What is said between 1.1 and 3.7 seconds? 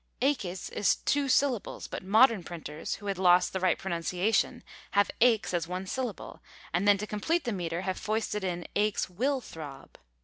syllables, but modern printers, who had lost the